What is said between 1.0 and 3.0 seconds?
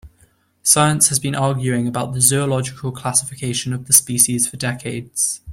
has been arguing about the zoological